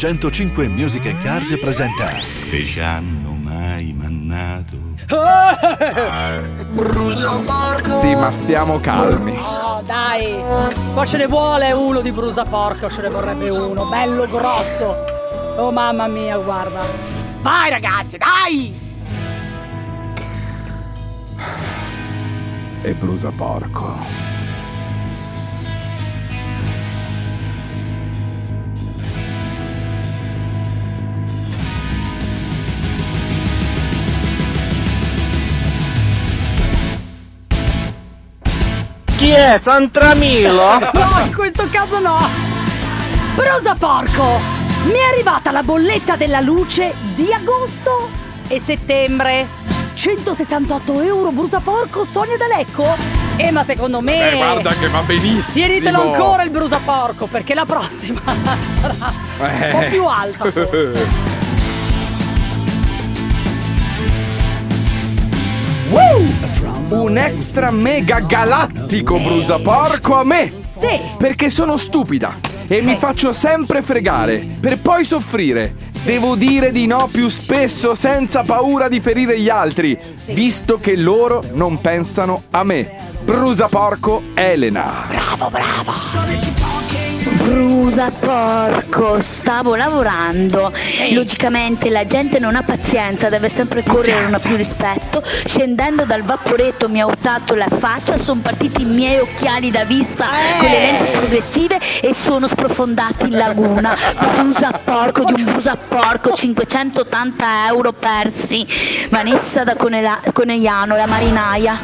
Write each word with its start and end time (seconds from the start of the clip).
105 0.00 0.66
Music 0.66 1.04
and 1.04 1.22
Cars 1.22 1.54
presenta 1.58 2.06
Che 2.06 2.64
ci 2.64 2.80
hanno 2.80 3.32
mai 3.34 3.92
mannato 3.92 4.78
Sì, 8.00 8.14
ma 8.14 8.30
stiamo 8.30 8.80
calmi. 8.80 9.36
Oh, 9.36 9.82
dai, 9.84 10.42
qua 10.94 11.04
ce 11.04 11.18
ne 11.18 11.26
vuole 11.26 11.72
uno 11.72 12.00
di 12.00 12.12
brusa 12.12 12.44
porco, 12.44 12.88
ce 12.88 13.02
ne 13.02 13.10
vorrebbe 13.10 13.50
uno, 13.50 13.88
bello 13.90 14.26
grosso. 14.26 14.96
Oh 15.58 15.70
mamma 15.70 16.06
mia, 16.06 16.38
guarda. 16.38 16.80
Vai 17.42 17.68
ragazzi, 17.68 18.16
dai! 18.16 18.74
E 22.80 22.92
brusa 22.92 23.30
porco. 23.36 24.29
Chi 39.20 39.28
è? 39.32 39.60
Santramilo? 39.62 40.78
No, 40.94 41.24
in 41.26 41.34
questo 41.34 41.68
caso 41.70 41.98
no! 41.98 42.26
Brusa 43.34 43.74
porco! 43.74 44.40
Mi 44.84 44.94
è 44.94 45.12
arrivata 45.12 45.50
la 45.50 45.62
bolletta 45.62 46.16
della 46.16 46.40
luce 46.40 46.94
di 47.14 47.30
agosto 47.30 48.08
e 48.48 48.58
settembre. 48.64 49.46
168 49.92 51.02
euro 51.02 51.32
brusa 51.32 51.60
porco 51.60 52.02
Sonia 52.02 52.38
D'Alecco? 52.38 52.96
Eh, 53.36 53.50
ma 53.50 53.62
secondo 53.62 54.00
me... 54.00 54.30
Eh, 54.30 54.36
guarda 54.36 54.72
che 54.72 54.88
va 54.88 55.00
benissimo. 55.00 55.66
Tienitelo 55.66 56.00
ancora 56.00 56.42
il 56.42 56.48
brusa 56.50 56.80
porco 56.82 57.26
perché 57.26 57.52
la 57.52 57.66
prossima 57.66 58.22
sarà 58.80 59.12
un 59.36 59.68
po' 59.70 59.80
Eh. 59.82 59.88
più 59.90 60.06
alta 60.06 60.50
forse. 60.50 61.28
Un 66.90 67.16
extra 67.16 67.70
mega 67.70 68.20
galattico 68.20 69.18
brusa 69.18 69.58
porco 69.58 70.14
a 70.16 70.24
me. 70.24 70.52
Sì, 70.78 70.98
Perché 71.18 71.50
sono 71.50 71.76
stupida 71.76 72.34
e 72.66 72.80
mi 72.82 72.96
faccio 72.96 73.32
sempre 73.32 73.82
fregare 73.82 74.46
per 74.60 74.78
poi 74.80 75.04
soffrire. 75.04 75.74
Devo 76.04 76.34
dire 76.34 76.72
di 76.72 76.86
no 76.86 77.08
più 77.10 77.28
spesso 77.28 77.94
senza 77.94 78.42
paura 78.42 78.88
di 78.88 79.00
ferire 79.00 79.38
gli 79.38 79.50
altri, 79.50 79.98
visto 80.28 80.78
che 80.78 80.96
loro 80.96 81.42
non 81.52 81.80
pensano 81.80 82.42
a 82.50 82.64
me. 82.64 82.88
Brusa 83.22 83.68
porco 83.68 84.22
Elena. 84.34 85.06
Brusa 88.00 88.26
porco, 88.26 89.20
stavo 89.20 89.76
lavorando. 89.76 90.72
Logicamente 91.10 91.90
la 91.90 92.06
gente 92.06 92.38
non 92.38 92.56
ha 92.56 92.62
pazienza, 92.62 93.28
deve 93.28 93.50
sempre 93.50 93.82
correre, 93.82 94.22
non 94.22 94.34
ha 94.34 94.38
più 94.38 94.56
rispetto. 94.56 95.22
Scendendo 95.44 96.04
dal 96.06 96.22
vaporetto 96.22 96.88
mi 96.88 97.02
ha 97.02 97.04
urtato 97.06 97.54
la 97.54 97.68
faccia, 97.68 98.16
sono 98.16 98.40
partiti 98.40 98.80
i 98.80 98.84
miei 98.86 99.18
occhiali 99.18 99.70
da 99.70 99.84
vista 99.84 100.28
con 100.58 100.70
le 100.70 100.78
lenti 100.78 101.10
progressive 101.10 101.78
e 102.00 102.14
sono 102.14 102.46
sprofondati 102.46 103.24
in 103.24 103.36
laguna. 103.36 103.94
Brusa 104.32 104.70
porco 104.82 105.24
di 105.24 105.34
un 105.34 105.44
brusa 105.44 105.76
porco, 105.76 106.32
580 106.32 107.66
euro 107.66 107.92
persi. 107.92 108.66
Vanessa 109.10 109.62
da 109.62 109.76
Conela- 109.76 110.22
Conegliano, 110.32 110.96
la 110.96 111.06
marinaia. 111.06 111.78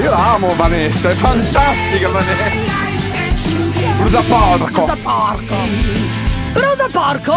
Io 0.00 0.12
amo 0.12 0.54
Vanessa, 0.54 1.08
è 1.08 1.12
fantastica 1.12 2.08
Vanessa. 2.08 2.89
Brusa 3.50 4.22
porco. 4.22 4.84
brusa 4.84 4.96
porco! 5.02 5.54
Brusa 6.52 6.88
porco! 6.90 7.34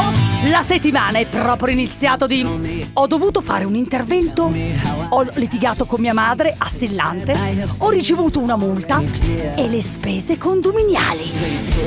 La 0.49 0.63
settimana 0.65 1.17
è 1.17 1.25
proprio 1.25 1.73
iniziato 1.73 2.25
di... 2.25 2.89
Ho 2.93 3.07
dovuto 3.07 3.41
fare 3.41 3.63
un 3.63 3.75
intervento, 3.75 4.51
ho 5.09 5.25
litigato 5.33 5.85
con 5.85 6.01
mia 6.01 6.13
madre, 6.13 6.53
assillante, 6.57 7.35
ho 7.79 7.89
ricevuto 7.89 8.39
una 8.39 8.55
multa 8.55 9.01
e 9.55 9.67
le 9.67 9.81
spese 9.81 10.37
condominiali. 10.37 11.31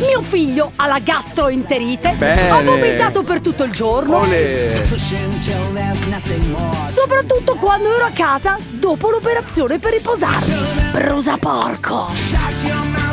Mio 0.00 0.22
figlio 0.22 0.72
ha 0.76 0.86
la 0.86 0.98
gastroenterite, 0.98 2.14
Bene. 2.16 2.50
ho 2.50 2.62
vomitato 2.64 3.22
per 3.22 3.40
tutto 3.40 3.62
il 3.64 3.70
giorno, 3.70 4.18
Ole. 4.18 4.84
soprattutto 6.88 7.54
quando 7.54 7.94
ero 7.94 8.04
a 8.04 8.10
casa 8.10 8.58
dopo 8.70 9.10
l'operazione 9.10 9.78
per 9.78 9.92
riposarmi. 9.92 10.54
Brusa 10.92 11.36
porco! 11.36 13.05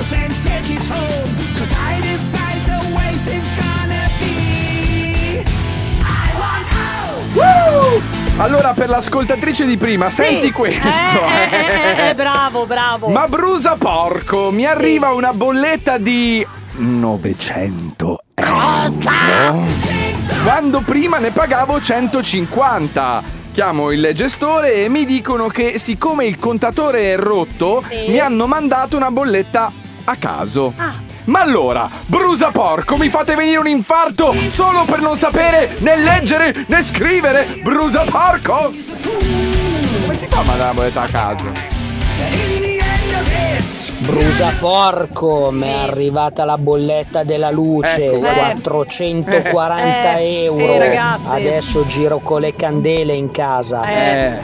Allora 8.38 8.73
per 8.73 8.89
l'ascoltatrice 8.89 9.66
di 9.66 9.77
prima, 9.77 10.09
senti 10.09 10.47
Sì. 10.47 10.51
questo. 10.51 10.89
Eh, 10.89 11.49
eh, 11.51 12.05
eh, 12.05 12.09
eh, 12.09 12.13
bravo, 12.16 12.66
bravo. 12.66 13.07
Ma 13.09 13.27
brusa 13.27 13.75
porco, 13.77 14.49
mi 14.51 14.66
arriva 14.66 15.13
una 15.13 15.33
bolletta 15.33 15.97
di 15.97 16.45
900 16.77 18.19
euro. 18.35 19.65
Quando 20.44 20.81
prima 20.81 21.19
ne 21.19 21.29
pagavo 21.31 21.79
150. 21.79 23.41
Chiamo 23.53 23.91
il 23.91 24.09
gestore 24.15 24.83
e 24.83 24.89
mi 24.89 25.05
dicono 25.05 25.47
che 25.47 25.77
siccome 25.77 26.25
il 26.25 26.39
contatore 26.39 27.13
è 27.13 27.17
rotto, 27.17 27.83
Sì. 27.88 28.09
mi 28.09 28.17
hanno 28.17 28.47
mandato 28.47 28.97
una 28.97 29.11
bolletta 29.11 29.71
a 30.06 30.16
caso. 30.16 30.74
Ah. 30.78 30.94
Ma 31.25 31.40
allora, 31.40 31.90
brusa 32.06 32.52
porco, 32.52 32.97
mi 32.97 33.08
fate 33.08 33.36
venire 33.36 33.58
un 33.58 33.68
infarto 33.68 34.34
solo 34.50 34.84
per 34.84 35.00
non 35.00 35.16
sapere 35.16 35.75
né 35.80 35.96
leggere 35.96 36.66
né 36.68 36.84
scrivere? 36.84 37.59
Brusa 37.64 38.03
porco! 38.03 38.74
Come 40.02 40.18
si 40.18 40.25
fa 40.25 40.40
a 40.40 40.44
mandare 40.44 40.68
la 40.68 40.74
bolletta 40.74 41.02
a 41.03 41.08
caso? 41.08 41.52
Brusa 44.00 44.53
porco, 44.59 45.50
mi 45.52 45.68
è 45.68 45.72
arrivata 45.72 46.44
la 46.44 46.58
bolletta 46.58 47.24
della 47.24 47.50
luce, 47.52 48.12
Ecco. 48.12 48.25
Eh. 48.25 48.34
440 48.34 50.18
Eh, 50.18 50.44
euro. 50.44 50.84
eh. 50.84 50.97
Adesso 51.25 51.86
giro 51.88 52.19
con 52.19 52.42
le 52.42 52.53
candele 52.53 53.13
in 53.13 53.31
casa. 53.31 53.84
Eh. 53.86 54.40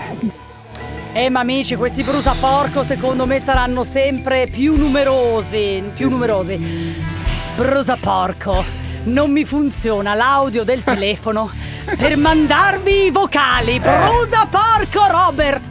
Eh 1.11 1.29
ma 1.29 1.39
amici, 1.39 1.75
questi 1.75 2.03
brusa 2.03 2.35
porco 2.39 2.83
secondo 2.83 3.25
me 3.25 3.39
saranno 3.39 3.83
sempre 3.83 4.47
più 4.47 4.75
numerosi, 4.77 5.83
più 5.95 6.09
numerosi. 6.09 6.57
Brusa 7.55 7.97
porco, 7.99 8.63
non 9.05 9.31
mi 9.31 9.43
funziona 9.43 10.13
l'audio 10.13 10.63
del 10.63 10.83
telefono 10.83 11.49
per 11.97 12.15
mandarvi 12.15 13.05
i 13.05 13.11
vocali. 13.11 13.79
Brusa 13.79 14.47
porco 14.49 15.07
Robert 15.09 15.63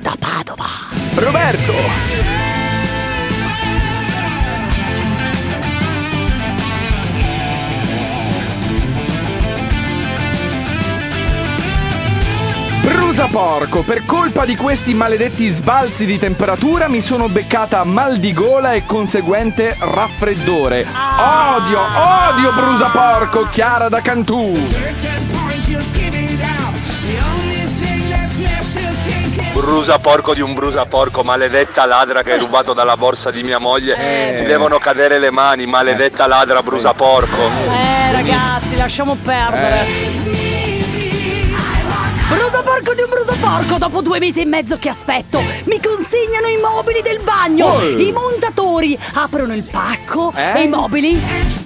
da 0.00 0.14
Padova. 0.18 0.66
Roberto! 1.14 2.37
Brusa 13.18 13.32
porco, 13.32 13.82
per 13.82 14.04
colpa 14.04 14.44
di 14.44 14.54
questi 14.54 14.94
maledetti 14.94 15.48
sbalzi 15.48 16.06
di 16.06 16.20
temperatura 16.20 16.88
mi 16.88 17.00
sono 17.00 17.28
beccata 17.28 17.82
mal 17.82 18.18
di 18.18 18.32
gola 18.32 18.74
e 18.74 18.84
conseguente 18.84 19.76
raffreddore. 19.76 20.86
Odio, 20.86 21.80
odio 21.80 22.52
brusa 22.52 22.86
porco, 22.86 23.48
Chiara 23.50 23.88
da 23.88 24.00
Cantù. 24.00 24.56
Brusa 29.52 29.98
porco 29.98 30.32
di 30.32 30.40
un 30.40 30.54
brusa 30.54 30.84
porco, 30.84 31.24
maledetta 31.24 31.86
ladra 31.86 32.22
che 32.22 32.34
hai 32.34 32.38
rubato 32.38 32.72
dalla 32.72 32.96
borsa 32.96 33.32
di 33.32 33.42
mia 33.42 33.58
moglie. 33.58 34.36
Ti 34.36 34.44
devono 34.44 34.78
cadere 34.78 35.18
le 35.18 35.32
mani, 35.32 35.66
maledetta 35.66 36.28
ladra 36.28 36.62
brusa 36.62 36.94
porco. 36.94 37.50
Eh 37.66 38.12
ragazzi, 38.12 38.76
lasciamo 38.76 39.16
perdere. 39.20 39.86
Brusa 39.86 40.37
porco 42.68 42.92
di 42.92 43.00
un 43.00 43.08
brusa 43.08 43.34
porco, 43.40 43.78
dopo 43.78 44.02
due 44.02 44.18
mesi 44.18 44.42
e 44.42 44.44
mezzo 44.44 44.76
che 44.78 44.90
aspetto, 44.90 45.40
mi 45.64 45.80
consegnano 45.80 46.48
i 46.48 46.60
mobili 46.60 47.00
del 47.00 47.18
bagno. 47.22 47.64
Oh. 47.66 47.80
I 47.82 48.12
montatori 48.12 48.98
aprono 49.14 49.54
il 49.54 49.62
pacco 49.62 50.32
Eh? 50.34 50.60
e 50.60 50.62
i 50.64 50.68
mobili 50.68 51.18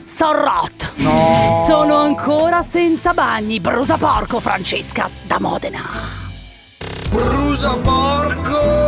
sono 0.04 0.32
rot. 0.44 0.92
No. 0.96 1.64
Sono 1.66 1.96
ancora 1.96 2.62
senza 2.62 3.12
bagni. 3.14 3.58
Brusa 3.58 3.96
porco, 3.96 4.38
Francesca, 4.38 5.10
da 5.26 5.40
Modena. 5.40 5.82
Brusa 7.10 7.70
porco! 7.82 8.81